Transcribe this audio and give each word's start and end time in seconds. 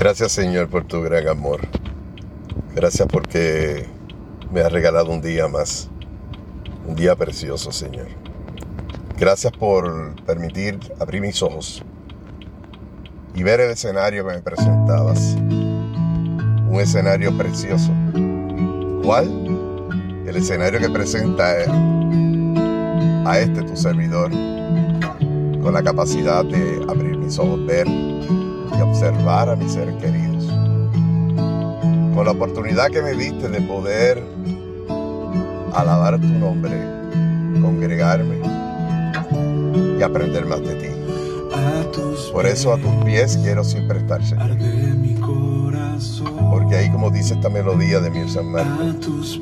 Gracias 0.00 0.32
Señor 0.32 0.70
por 0.70 0.84
tu 0.84 1.02
gran 1.02 1.28
amor. 1.28 1.60
Gracias 2.74 3.06
porque 3.06 3.86
me 4.50 4.62
has 4.62 4.72
regalado 4.72 5.10
un 5.10 5.20
día 5.20 5.46
más. 5.46 5.90
Un 6.86 6.94
día 6.94 7.14
precioso, 7.16 7.70
Señor. 7.70 8.06
Gracias 9.18 9.52
por 9.52 10.14
permitir 10.24 10.78
abrir 10.98 11.20
mis 11.20 11.42
ojos 11.42 11.82
y 13.34 13.42
ver 13.42 13.60
el 13.60 13.72
escenario 13.72 14.26
que 14.26 14.36
me 14.36 14.40
presentabas. 14.40 15.34
Un 15.34 16.80
escenario 16.80 17.36
precioso. 17.36 17.92
¿Cuál? 19.04 19.28
El 20.26 20.34
escenario 20.34 20.80
que 20.80 20.88
presenta 20.88 21.44
a 23.26 23.38
este 23.38 23.62
tu 23.64 23.76
servidor 23.76 24.30
con 25.60 25.74
la 25.74 25.82
capacidad 25.82 26.42
de 26.42 26.86
abrir 26.88 27.18
mis 27.18 27.38
ojos, 27.38 27.66
ver 27.66 27.86
y 28.80 28.82
observar 28.82 29.50
a 29.50 29.56
mis 29.56 29.72
seres 29.72 29.94
queridos. 29.96 30.46
Con 32.14 32.24
la 32.24 32.30
oportunidad 32.30 32.90
que 32.90 33.02
me 33.02 33.12
diste 33.12 33.48
de 33.48 33.60
poder 33.60 34.22
alabar 35.74 36.18
tu 36.18 36.26
nombre, 36.26 36.72
congregarme 37.60 38.40
y 39.98 40.02
aprender 40.02 40.46
más 40.46 40.60
de 40.60 40.74
ti. 40.76 40.88
Por 42.32 42.46
eso 42.46 42.72
a 42.72 42.78
tus 42.78 43.04
pies 43.04 43.38
quiero 43.42 43.64
siempre 43.64 43.98
estar, 43.98 44.24
Señor. 44.24 44.56
Porque 46.50 46.76
ahí, 46.76 46.90
como 46.90 47.10
dice 47.10 47.34
esta 47.34 47.50
melodía 47.50 48.00
de 48.00 48.10
mi 48.10 48.28
San 48.28 48.50
Marcos, 48.50 49.40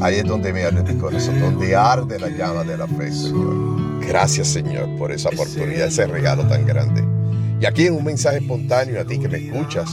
ahí 0.00 0.16
es 0.16 0.24
donde 0.24 0.52
me 0.52 0.64
arde 0.64 0.82
mi 0.82 0.98
corazón, 0.98 1.40
donde 1.40 1.76
arde 1.76 2.18
la 2.18 2.28
llama 2.28 2.64
de 2.64 2.76
la 2.76 2.88
fe, 2.88 3.12
Señor. 3.12 4.00
Gracias, 4.06 4.48
Señor, 4.48 4.88
por 4.98 5.12
esa 5.12 5.28
oportunidad, 5.28 5.86
ese 5.86 6.06
regalo 6.06 6.46
tan 6.46 6.66
grande. 6.66 7.15
Y 7.60 7.66
aquí 7.66 7.86
en 7.86 7.94
un 7.94 8.04
mensaje 8.04 8.38
espontáneo 8.38 9.00
a 9.00 9.04
ti 9.04 9.18
que 9.18 9.28
me 9.28 9.38
escuchas, 9.38 9.88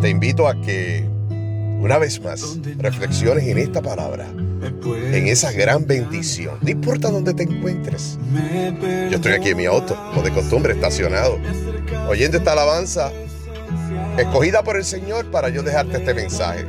te 0.00 0.08
invito 0.10 0.46
a 0.46 0.60
que 0.60 1.04
una 1.80 1.98
vez 1.98 2.20
más 2.20 2.58
reflexiones 2.78 3.44
en 3.44 3.58
esta 3.58 3.80
palabra 3.80 4.26
en 5.12 5.28
esa 5.28 5.52
gran 5.52 5.86
bendición. 5.86 6.58
No 6.60 6.70
importa 6.70 7.10
dónde 7.10 7.34
te 7.34 7.44
encuentres. 7.44 8.18
Yo 9.10 9.16
estoy 9.16 9.32
aquí 9.32 9.50
en 9.50 9.56
mi 9.56 9.66
auto, 9.66 9.96
como 10.10 10.22
de 10.22 10.32
costumbre, 10.32 10.72
estacionado, 10.74 11.38
oyendo 12.08 12.38
esta 12.38 12.52
alabanza 12.52 13.10
escogida 14.18 14.62
por 14.62 14.76
el 14.76 14.84
Señor 14.84 15.30
para 15.30 15.48
yo 15.48 15.62
dejarte 15.62 15.98
este 15.98 16.14
mensaje. 16.14 16.64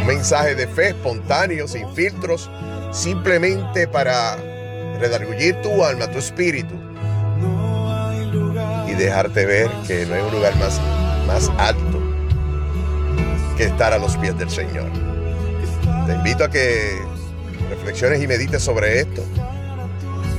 Un 0.00 0.06
mensaje 0.06 0.54
de 0.54 0.66
fe 0.66 0.88
espontáneo, 0.88 1.68
sin 1.68 1.88
filtros, 1.94 2.50
simplemente 2.92 3.86
para 3.86 4.36
redargullir 4.98 5.60
tu 5.62 5.84
alma, 5.84 6.10
tu 6.10 6.18
espíritu 6.18 6.89
dejarte 9.00 9.46
ver 9.46 9.70
que 9.86 10.04
no 10.06 10.14
hay 10.14 10.20
un 10.20 10.32
lugar 10.32 10.54
más, 10.56 10.78
más 11.26 11.50
alto 11.58 12.00
que 13.56 13.64
estar 13.64 13.92
a 13.92 13.98
los 13.98 14.16
pies 14.18 14.36
del 14.38 14.50
Señor. 14.50 14.90
Te 16.06 16.12
invito 16.12 16.44
a 16.44 16.50
que 16.50 17.00
reflexiones 17.70 18.22
y 18.22 18.26
medites 18.26 18.62
sobre 18.62 19.00
esto. 19.00 19.24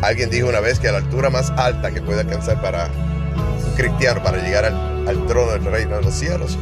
Alguien 0.01 0.29
dijo 0.29 0.47
una 0.47 0.59
vez 0.59 0.79
que 0.79 0.87
a 0.87 0.91
la 0.91 0.99
altura 0.99 1.29
más 1.29 1.51
alta 1.51 1.91
que 1.91 2.01
puede 2.01 2.21
alcanzar 2.21 2.61
para 2.61 2.89
un 3.65 3.73
cristiano, 3.75 4.21
para 4.23 4.37
llegar 4.37 4.65
al, 4.65 5.25
trono 5.27 5.51
del 5.51 5.65
reino 5.65 5.95
de 5.97 6.03
los 6.03 6.13
cielos, 6.13 6.57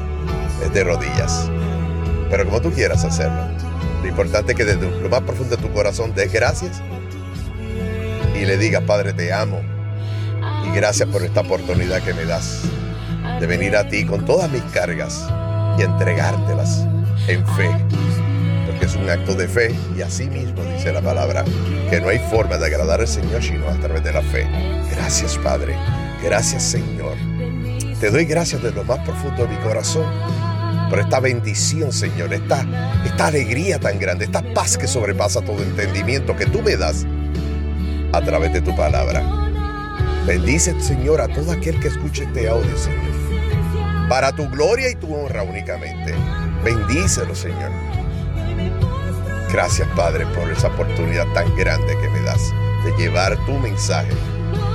es 0.64 0.74
de 0.74 0.84
rodillas. 0.84 1.50
Pero 2.30 2.46
como 2.46 2.62
tú 2.62 2.72
quieras 2.72 3.04
hacerlo, 3.04 3.48
lo 4.02 4.08
importante 4.08 4.54
es 4.54 4.58
que 4.58 4.66
desde 4.66 4.90
lo 5.02 5.10
más 5.10 5.22
profundo 5.22 5.56
de 5.56 5.62
tu 5.62 5.72
corazón 5.74 6.14
des 6.14 6.32
gracias 6.32 6.82
y 8.36 8.46
le 8.46 8.58
digas, 8.58 8.84
Padre, 8.84 9.14
te 9.14 9.34
amo 9.34 9.79
y 10.66 10.76
gracias 10.76 11.10
por 11.10 11.24
esta 11.24 11.42
oportunidad 11.42 12.02
que 12.02 12.14
me 12.14 12.26
das 12.26 12.62
de 13.40 13.48
venir 13.48 13.76
a 13.76 13.88
ti 13.88 14.06
con 14.06 14.26
todas 14.26 14.52
mis 14.52 14.64
cargas 14.64 15.26
y 15.78 15.84
entregártelas 15.84 16.86
en 17.28 17.46
fe 17.48 17.70
es 18.90 18.96
un 18.96 19.10
acto 19.10 19.36
de 19.36 19.48
fe 19.48 19.76
y 19.96 20.02
así 20.02 20.30
mismo 20.30 20.64
dice 20.64 20.92
la 20.92 21.02
palabra 21.02 21.44
que 21.90 22.00
no 22.00 22.10
hay 22.10 22.20
forma 22.20 22.58
de 22.58 22.66
agradar 22.66 23.02
al 23.02 23.08
Señor 23.08 23.44
sino 23.44 23.68
a 23.68 23.74
través 23.74 24.04
de 24.04 24.14
la 24.14 24.22
fe. 24.22 24.48
Gracias 24.92 25.38
Padre, 25.38 25.76
gracias 26.24 26.64
Señor. 26.64 27.16
Te 28.00 28.10
doy 28.10 28.26
gracias 28.26 28.64
de 28.64 28.72
lo 28.72 28.84
más 28.84 29.00
profundo 29.00 29.46
de 29.46 29.56
mi 29.56 29.62
corazón 29.62 30.06
por 30.90 31.00
esta 31.00 31.20
bendición 31.20 31.92
Señor, 31.92 32.34
esta, 32.34 32.66
esta 33.06 33.28
alegría 33.28 33.80
tan 33.80 34.00
grande, 34.00 34.26
esta 34.26 34.42
paz 34.54 34.78
que 34.78 34.88
sobrepasa 34.88 35.42
todo 35.42 35.62
entendimiento 35.62 36.36
que 36.36 36.46
tú 36.46 36.62
me 36.62 36.76
das 36.76 37.06
a 38.12 38.22
través 38.22 38.54
de 38.54 38.62
tu 38.62 38.76
palabra. 38.76 39.49
Bendice 40.30 40.80
Señor 40.80 41.22
a 41.22 41.28
todo 41.28 41.52
aquel 41.52 41.80
que 41.80 41.88
escuche 41.88 42.26
este 42.26 42.48
audio 42.48 42.78
Señor, 42.78 44.08
para 44.08 44.32
tu 44.32 44.48
gloria 44.48 44.92
y 44.92 44.94
tu 44.94 45.12
honra 45.12 45.42
únicamente. 45.42 46.14
Bendícelo 46.64 47.34
Señor. 47.34 47.72
Gracias 49.52 49.88
Padre 49.96 50.28
por 50.28 50.52
esa 50.52 50.68
oportunidad 50.68 51.26
tan 51.34 51.58
grande 51.58 51.98
que 52.00 52.10
me 52.10 52.22
das 52.22 52.54
de 52.86 52.96
llevar 53.02 53.44
tu 53.48 53.54
mensaje 53.54 54.12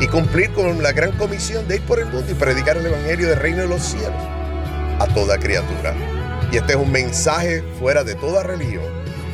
y 0.01 0.09
cumplir 0.09 0.53
con 0.55 0.83
la 0.83 0.91
gran 0.91 1.13
comisión 1.13 1.69
de 1.69 1.77
ir 1.77 1.83
por 1.83 2.01
el 2.01 2.07
mundo 2.07 2.33
y 2.33 2.35
predicar 2.35 2.77
el 2.77 2.87
Evangelio 2.87 3.29
del 3.29 3.39
Reino 3.39 3.59
de 3.59 3.69
los 3.69 3.83
Cielos 3.83 4.11
a 4.99 5.07
toda 5.15 5.39
criatura. 5.39 5.95
Y 6.51 6.57
este 6.57 6.73
es 6.73 6.79
un 6.79 6.91
mensaje 6.91 7.63
fuera 7.79 8.03
de 8.03 8.17
toda 8.17 8.43
religión, 8.43 8.83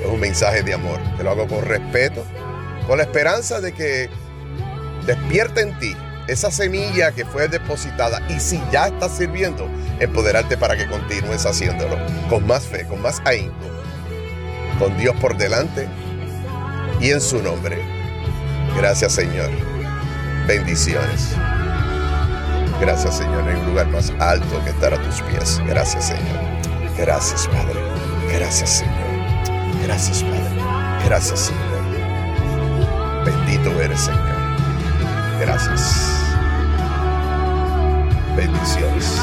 es 0.03 0.06
un 0.06 0.20
mensaje 0.20 0.62
de 0.64 0.75
amor. 0.75 1.00
Te 1.16 1.25
lo 1.25 1.30
hago 1.30 1.48
con 1.48 1.64
respeto, 1.64 2.22
con 2.86 2.98
la 2.98 3.04
esperanza 3.04 3.62
de 3.62 3.72
que 3.72 4.10
despierte 5.06 5.62
en 5.62 5.78
ti 5.78 5.97
esa 6.30 6.50
semilla 6.50 7.12
que 7.12 7.24
fue 7.24 7.48
depositada 7.48 8.20
y 8.28 8.41
si 8.41 8.60
ya 8.70 8.86
estás 8.86 9.16
sirviendo, 9.16 9.68
empoderarte 9.98 10.56
para 10.56 10.76
que 10.76 10.86
continúes 10.86 11.44
haciéndolo 11.46 11.96
con 12.28 12.46
más 12.46 12.64
fe, 12.64 12.86
con 12.86 13.02
más 13.02 13.20
ahínco 13.24 13.70
con 14.80 14.96
Dios 14.96 15.14
por 15.20 15.36
delante 15.36 15.86
y 17.00 17.10
en 17.10 17.20
su 17.20 17.41
nombre. 17.42 17.78
Gracias 18.76 19.12
Señor. 19.12 19.50
Bendiciones. 20.46 21.34
Gracias 22.80 23.18
Señor. 23.18 23.48
En 23.48 23.58
un 23.58 23.66
lugar 23.66 23.88
más 23.88 24.10
alto 24.18 24.64
que 24.64 24.70
estar 24.70 24.94
a 24.94 25.02
tus 25.02 25.20
pies. 25.22 25.60
Gracias 25.66 26.06
Señor. 26.06 26.41
Gracias 26.97 27.47
Padre. 27.48 27.78
Gracias 28.32 28.70
Señor. 28.70 29.84
Gracias 29.84 30.22
Padre. 30.22 31.04
Gracias 31.04 31.41
Señor. 31.41 33.24
Bendito 33.26 33.80
eres 33.82 34.00
Señor. 34.00 34.41
Gracias. 35.41 36.09
Bendiciones. 38.60 39.21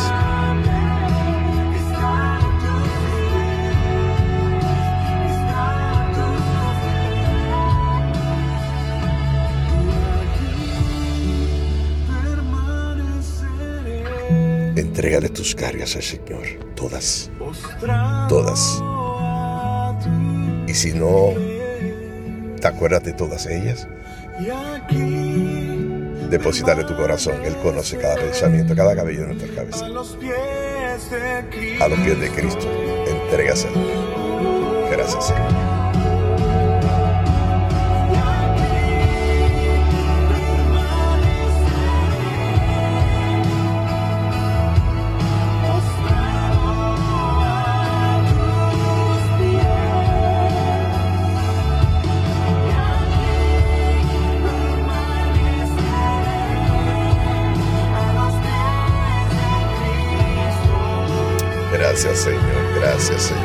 Entrégale 14.75 15.29
tus 15.29 15.53
cargas 15.53 15.95
al 15.95 16.01
Señor, 16.01 16.45
todas, 16.75 17.29
todas. 18.29 18.81
Y 20.67 20.73
si 20.73 20.93
no 20.93 21.33
te 22.59 22.67
acuerdas 22.67 23.03
de 23.03 23.13
todas 23.13 23.45
ellas, 23.45 23.87
depositarle 26.29 26.83
tu 26.83 26.95
corazón. 26.95 27.43
Él 27.43 27.55
conoce 27.57 27.97
cada 27.97 28.15
pensamiento, 28.15 28.75
cada 28.75 28.95
cabello 28.95 29.21
de 29.21 29.27
nuestra 29.33 29.55
cabeza. 29.55 29.85
A 29.85 29.89
los 29.89 30.07
pies 31.99 32.19
de 32.19 32.29
Cristo, 32.31 32.67
entrégaselo. 33.07 33.75
Gracias, 34.89 35.27
Señor. 35.27 35.76
Gracias 61.99 62.19
Señor, 62.19 62.41
gracias 62.75 63.21
Señor. 63.23 63.41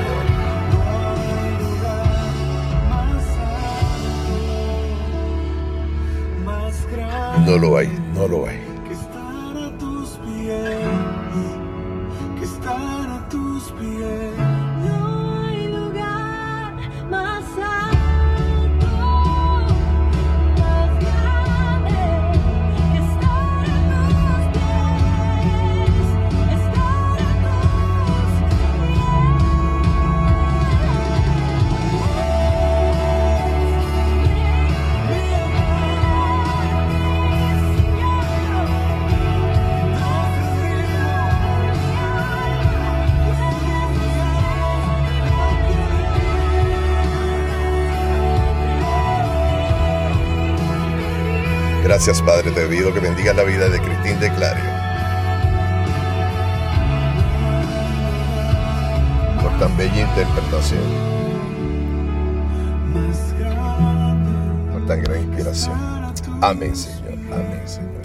No 7.47 7.57
lo 7.57 7.79
hay, 7.79 7.89
no 8.15 8.29
lo 8.29 8.47
hay. 8.47 8.72
Gracias, 52.05 52.27
Padre. 52.27 52.51
Te 52.51 52.67
pido 52.67 52.93
que 52.93 52.99
bendigas 52.99 53.37
la 53.37 53.45
vida 53.45 53.69
de 53.69 53.81
Cristín 53.81 54.19
de 54.19 54.29
Clario. 54.35 54.65
Por 59.41 59.57
tan 59.61 59.77
bella 59.77 60.01
interpretación. 60.01 60.81
Por 64.73 64.87
tan 64.87 65.01
gran 65.05 65.23
inspiración. 65.23 65.79
Amén, 66.41 66.75
Señor. 66.75 67.13
Amén, 67.31 67.63
Señor. 67.67 68.02